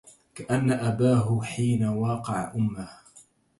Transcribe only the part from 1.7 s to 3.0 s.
واقع أمه